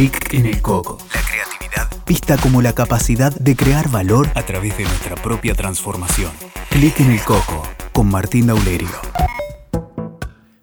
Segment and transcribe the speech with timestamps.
[0.00, 0.96] Clic en el coco.
[1.14, 6.30] La creatividad Vista como la capacidad de crear valor a través de nuestra propia transformación.
[6.70, 8.88] Clic en el coco con Martín Daulerio.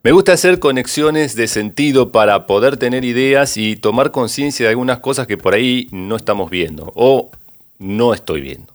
[0.01, 5.01] Me gusta hacer conexiones de sentido para poder tener ideas y tomar conciencia de algunas
[5.01, 7.29] cosas que por ahí no estamos viendo o
[7.77, 8.73] no estoy viendo.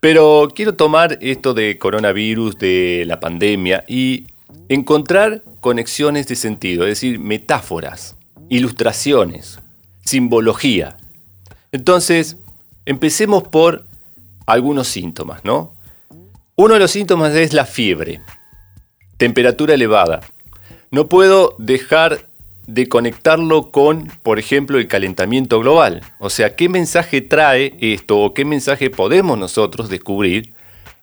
[0.00, 4.28] Pero quiero tomar esto de coronavirus, de la pandemia y
[4.70, 8.16] encontrar conexiones de sentido, es decir, metáforas,
[8.48, 9.60] ilustraciones,
[10.04, 10.96] simbología.
[11.72, 12.36] Entonces,
[12.86, 13.84] empecemos por
[14.46, 15.72] algunos síntomas, ¿no?
[16.56, 18.20] Uno de los síntomas es la fiebre,
[19.16, 20.20] temperatura elevada.
[20.90, 22.26] No puedo dejar
[22.66, 26.02] de conectarlo con, por ejemplo, el calentamiento global.
[26.18, 30.52] O sea, ¿qué mensaje trae esto o qué mensaje podemos nosotros descubrir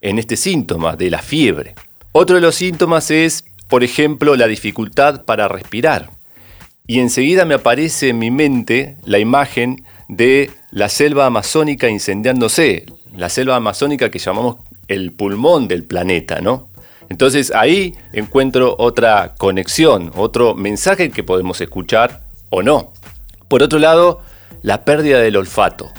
[0.02, 1.76] en este síntoma de la fiebre?
[2.12, 6.12] Otro de los síntomas es, por ejemplo, la dificultad para respirar.
[6.88, 13.28] Y enseguida me aparece en mi mente la imagen de la selva amazónica incendiándose, la
[13.28, 14.58] selva amazónica que llamamos
[14.88, 16.70] el pulmón del planeta, ¿no?
[17.10, 22.94] Entonces ahí encuentro otra conexión, otro mensaje que podemos escuchar o no.
[23.50, 24.22] Por otro lado,
[24.62, 25.92] la pérdida del olfato.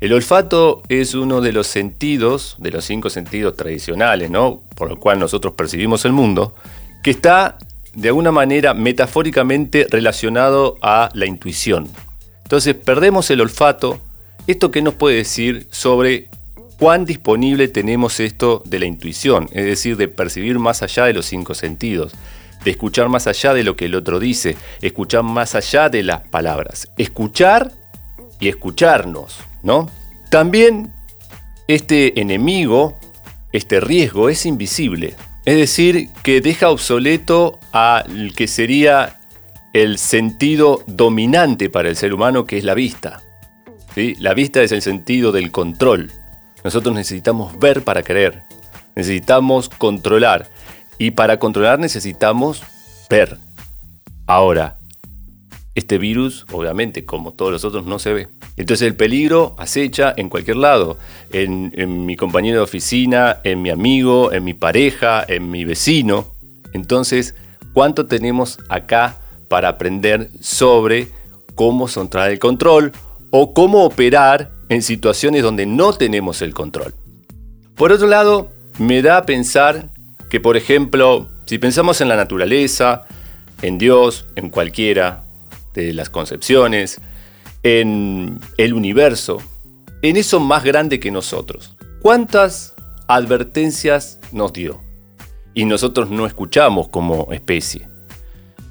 [0.00, 4.62] El olfato es uno de los sentidos, de los cinco sentidos tradicionales, ¿no?
[4.76, 6.54] Por lo cual nosotros percibimos el mundo,
[7.02, 7.58] que está
[7.94, 11.88] de alguna manera metafóricamente relacionado a la intuición.
[12.42, 14.00] Entonces perdemos el olfato.
[14.46, 16.28] ¿Esto qué nos puede decir sobre
[16.78, 19.48] cuán disponible tenemos esto de la intuición?
[19.52, 22.12] Es decir, de percibir más allá de los cinco sentidos,
[22.64, 26.22] de escuchar más allá de lo que el otro dice, escuchar más allá de las
[26.22, 26.90] palabras.
[26.98, 27.70] Escuchar
[28.40, 29.88] y escucharnos, ¿no?
[30.30, 30.92] También
[31.68, 32.98] este enemigo,
[33.52, 35.14] este riesgo es invisible.
[35.44, 39.20] Es decir, que deja obsoleto al que sería
[39.72, 43.22] el sentido dominante para el ser humano, que es la vista.
[43.94, 44.16] ¿Sí?
[44.18, 46.10] La vista es el sentido del control.
[46.64, 48.42] Nosotros necesitamos ver para creer.
[48.94, 50.48] Necesitamos controlar.
[50.98, 52.62] Y para controlar necesitamos
[53.08, 53.38] ver.
[54.26, 54.76] Ahora,
[55.74, 58.28] este virus, obviamente, como todos los otros, no se ve.
[58.56, 60.98] Entonces el peligro acecha en cualquier lado,
[61.32, 66.26] en, en, mi compañero de oficina, en mi amigo, en mi pareja, en mi vecino.
[66.74, 67.34] Entonces,
[67.72, 69.16] ¿cuánto tenemos acá
[69.48, 71.08] para aprender sobre
[71.54, 72.92] cómo centrar el control
[73.30, 76.94] o cómo operar en situaciones donde no tenemos el control?
[77.76, 79.90] Por otro lado, me da a pensar
[80.28, 83.02] que, por ejemplo, si pensamos en la naturaleza,
[83.62, 85.24] en Dios, en cualquiera
[85.74, 87.00] de las concepciones,
[87.62, 89.38] en el universo,
[90.02, 91.76] en eso más grande que nosotros.
[92.00, 92.74] ¿Cuántas
[93.08, 94.80] advertencias nos dio?
[95.60, 97.86] Y nosotros no escuchamos como especie.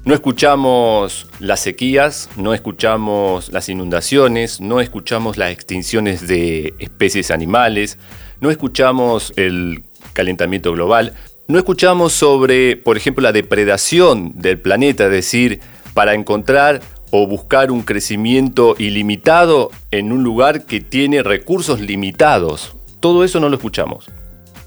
[0.04, 7.96] No escuchamos las sequías, no escuchamos las inundaciones, no escuchamos las extinciones de especies animales,
[8.40, 9.84] no escuchamos el
[10.14, 11.14] calentamiento global,
[11.46, 15.60] no escuchamos sobre, por ejemplo, la depredación del planeta, es decir,
[15.94, 16.80] para encontrar
[17.12, 22.74] o buscar un crecimiento ilimitado en un lugar que tiene recursos limitados.
[22.98, 24.10] Todo eso no lo escuchamos.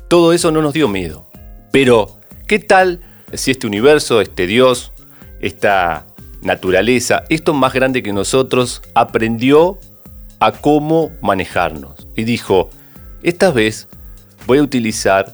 [0.08, 1.33] Todo eso no nos dio miedo.
[1.74, 3.02] Pero, ¿qué tal
[3.34, 4.92] si este universo, este Dios,
[5.40, 6.06] esta
[6.44, 9.80] naturaleza, esto más grande que nosotros, aprendió
[10.40, 12.08] a cómo manejarnos?
[12.16, 12.70] Y dijo,
[13.24, 13.88] esta vez
[14.46, 15.34] voy a utilizar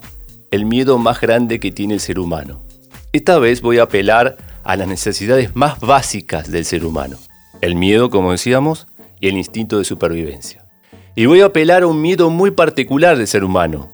[0.50, 2.64] el miedo más grande que tiene el ser humano.
[3.12, 7.18] Esta vez voy a apelar a las necesidades más básicas del ser humano.
[7.60, 8.88] El miedo, como decíamos,
[9.20, 10.64] y el instinto de supervivencia.
[11.16, 13.92] Y voy a apelar a un miedo muy particular del ser humano,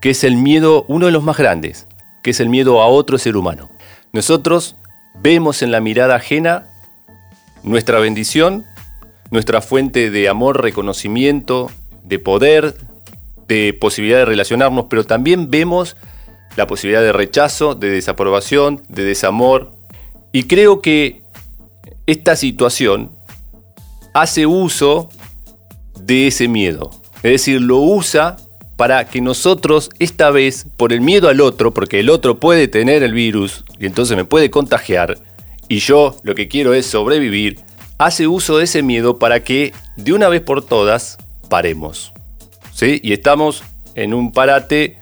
[0.00, 1.86] que es el miedo, uno de los más grandes,
[2.22, 3.70] que es el miedo a otro ser humano.
[4.12, 4.76] Nosotros
[5.14, 6.66] vemos en la mirada ajena
[7.62, 8.64] nuestra bendición,
[9.30, 11.70] nuestra fuente de amor, reconocimiento,
[12.02, 12.74] de poder,
[13.46, 15.96] de posibilidad de relacionarnos, pero también vemos
[16.56, 19.72] la posibilidad de rechazo, de desaprobación, de desamor,
[20.32, 21.22] y creo que
[22.06, 23.10] esta situación
[24.14, 25.08] hace uso
[26.00, 26.90] de ese miedo.
[27.16, 28.36] Es decir, lo usa
[28.80, 33.02] para que nosotros esta vez, por el miedo al otro, porque el otro puede tener
[33.02, 35.18] el virus y entonces me puede contagiar,
[35.68, 37.58] y yo lo que quiero es sobrevivir,
[37.98, 41.18] hace uso de ese miedo para que de una vez por todas
[41.50, 42.14] paremos.
[42.72, 43.00] ¿Sí?
[43.02, 43.64] Y estamos
[43.96, 44.96] en un parate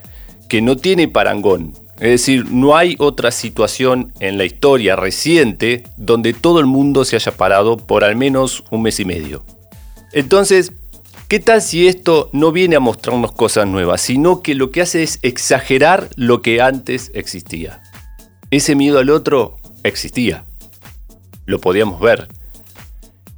[0.49, 1.75] que no tiene parangón.
[2.01, 7.15] Es decir, no hay otra situación en la historia reciente donde todo el mundo se
[7.15, 9.45] haya parado por al menos un mes y medio.
[10.13, 10.73] Entonces,
[11.29, 15.03] ¿qué tal si esto no viene a mostrarnos cosas nuevas, sino que lo que hace
[15.03, 17.83] es exagerar lo que antes existía?
[18.51, 20.47] Ese miedo al otro existía.
[21.45, 22.29] Lo podíamos ver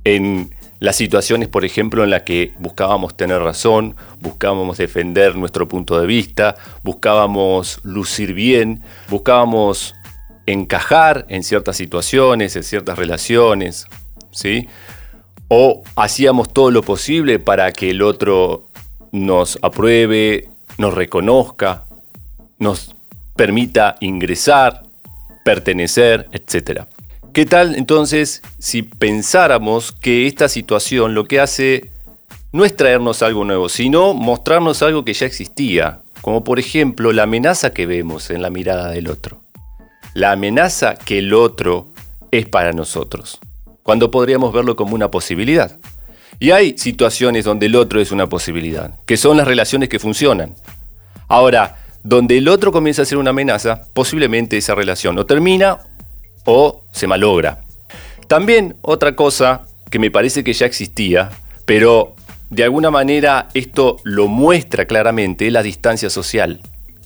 [0.04, 0.50] en
[0.80, 6.06] Las situaciones, por ejemplo, en las que buscábamos tener razón, buscábamos defender nuestro punto de
[6.06, 9.94] vista, buscábamos lucir bien, buscábamos
[10.46, 13.88] encajar en ciertas situaciones, en ciertas relaciones,
[14.30, 14.68] ¿sí?
[15.52, 18.68] O hacíamos todo lo posible para que el otro
[19.10, 20.48] nos apruebe,
[20.78, 21.86] nos reconozca,
[22.60, 22.94] nos
[23.34, 24.84] permita ingresar,
[25.44, 26.82] pertenecer, etc.
[27.32, 31.90] ¿Qué tal entonces si pensáramos que esta situación lo que hace
[32.52, 37.24] no es traernos algo nuevo, sino mostrarnos algo que ya existía, como por ejemplo la
[37.24, 39.40] amenaza que vemos en la mirada del otro?
[40.14, 41.88] La amenaza que el otro
[42.30, 43.40] es para nosotros,
[43.82, 45.78] cuando podríamos verlo como una posibilidad.
[46.38, 50.54] Y hay situaciones donde el otro es una posibilidad, que son las relaciones que funcionan.
[51.28, 55.80] Ahora, donde el otro comienza a ser una amenaza, posiblemente esa relación no termina
[56.44, 57.62] o se malogra.
[58.26, 61.30] También otra cosa que me parece que ya existía,
[61.66, 62.14] pero
[62.48, 66.60] de alguna manera esto lo muestra claramente, es la distancia social.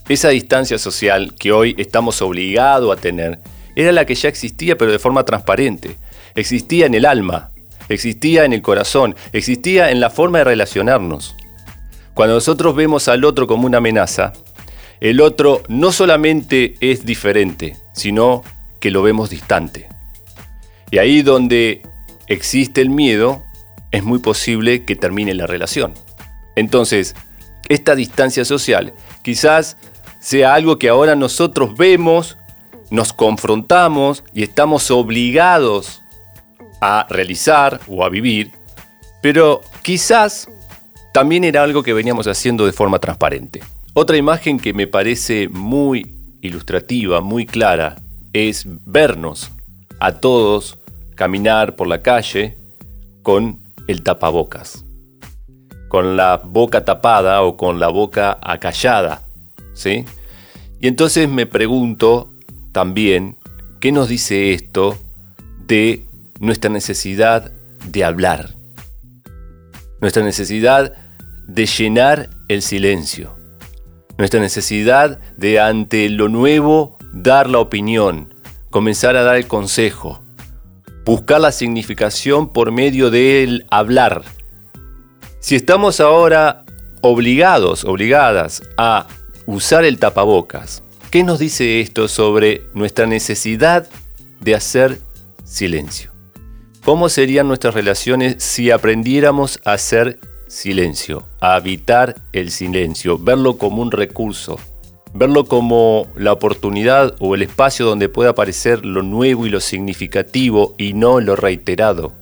[0.09, 3.41] Esa distancia social que hoy estamos obligados a tener
[3.75, 5.97] era la que ya existía pero de forma transparente.
[6.35, 7.51] Existía en el alma,
[7.89, 11.37] existía en el corazón, existía en la forma de relacionarnos.
[12.15, 14.33] Cuando nosotros vemos al otro como una amenaza,
[15.01, 18.43] el otro no solamente es diferente, sino
[18.81, 19.89] que lo vemos distante.
[20.91, 21.83] Y ahí donde
[22.27, 23.43] existe el miedo,
[23.91, 25.95] es muy posible que termine la relación.
[26.57, 27.15] Entonces,
[27.69, 28.93] esta distancia social
[29.23, 29.77] quizás
[30.21, 32.39] sea algo que ahora nosotros vemos,
[32.91, 36.04] nos confrontamos y estamos obligados
[36.87, 38.53] a realizar o a vivir,
[39.23, 40.49] pero quizás
[41.15, 43.63] también era algo que veníamos haciendo de forma transparente.
[43.95, 47.97] Otra imagen que me parece muy ilustrativa, muy clara,
[48.35, 49.51] es vernos
[49.99, 50.79] a todos
[51.15, 52.59] caminar por la calle
[53.23, 54.85] con el tapabocas,
[55.89, 59.23] con la boca tapada o con la boca acallada,
[59.73, 60.05] ¿sí?
[60.83, 62.29] Y entonces me pregunto
[62.73, 63.37] también,
[63.81, 64.99] ¿qué nos dice esto
[65.67, 66.04] de
[66.41, 67.53] nuestra necesidad
[67.87, 68.51] de hablar?
[70.01, 70.93] Nuestra necesidad
[71.47, 73.35] de llenar el silencio
[74.17, 78.35] nuestra necesidad de ante lo nuevo dar la opinión,
[78.71, 80.23] comenzar a dar el consejo,
[81.05, 84.23] buscar la significación por medio del hablar.
[85.41, 86.65] Si estamos ahora
[87.01, 89.07] obligados, obligadas a
[89.47, 93.89] usar el tapabocas, ¿qué nos dice esto sobre nuestra necesidad
[94.41, 95.01] de hacer
[95.45, 96.14] silencio?
[96.85, 103.81] ¿Cómo serían nuestras relaciones si aprendiéramos a hacer silencio, a habitar el silencio, verlo como
[103.81, 104.59] un recurso,
[105.15, 110.75] verlo como la oportunidad o el espacio donde puede aparecer lo nuevo y lo significativo
[110.77, 112.13] y no lo reiterado.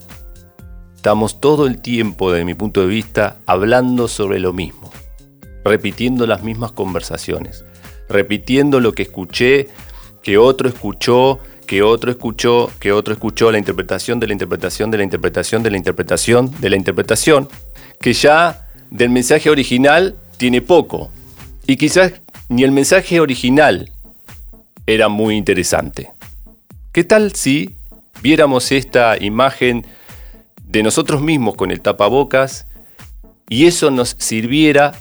[0.95, 4.93] Estamos todo el tiempo, desde mi punto de vista, hablando sobre lo mismo,
[5.65, 7.65] repitiendo las mismas conversaciones,
[8.09, 9.71] repitiendo lo que escuché,
[10.23, 11.41] que otro escuchó,
[11.73, 15.71] que otro escuchó, que otro escuchó, la interpretación de la interpretación de la interpretación de
[15.71, 17.49] la interpretación de la interpretación
[17.99, 21.11] que ya del mensaje original tiene poco.
[21.67, 22.13] Y quizás
[22.51, 23.91] ni el mensaje original
[24.87, 26.11] era muy interesante.
[26.93, 27.75] ¿Qué tal si
[28.21, 29.87] viéramos esta imagen
[30.69, 32.67] de nosotros mismos con el tapabocas
[33.49, 34.93] y eso nos sirviera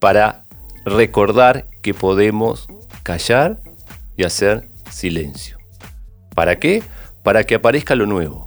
[0.00, 0.44] para
[0.84, 2.68] recordar que podemos
[3.04, 3.62] callar
[4.18, 5.57] y hacer silencio?
[6.38, 6.84] ¿Para qué?
[7.24, 8.46] Para que aparezca lo nuevo,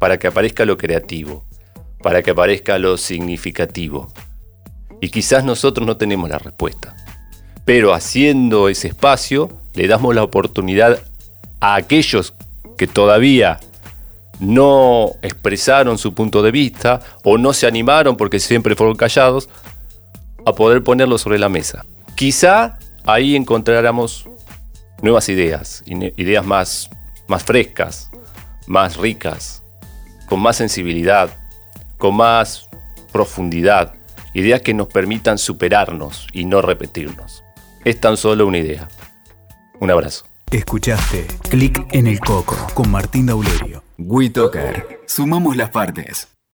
[0.00, 1.44] para que aparezca lo creativo,
[2.02, 4.08] para que aparezca lo significativo.
[5.00, 6.96] Y quizás nosotros no tenemos la respuesta.
[7.64, 11.00] Pero haciendo ese espacio, le damos la oportunidad
[11.60, 12.34] a aquellos
[12.76, 13.60] que todavía
[14.40, 19.48] no expresaron su punto de vista o no se animaron porque siempre fueron callados,
[20.44, 21.84] a poder ponerlo sobre la mesa.
[22.16, 24.28] Quizá ahí encontráramos
[25.02, 26.90] nuevas ideas, ideas más,
[27.28, 28.10] más frescas,
[28.66, 29.62] más ricas,
[30.26, 31.36] con más sensibilidad,
[31.96, 32.68] con más
[33.12, 33.94] profundidad,
[34.34, 37.42] ideas que nos permitan superarnos y no repetirnos.
[37.84, 38.88] Es tan solo una idea.
[39.80, 40.26] Un abrazo.
[40.50, 43.82] Escuchaste Clic en el Coco con Martín Daulerio.
[43.98, 45.00] WeToker.
[45.06, 46.28] Sumamos las partes.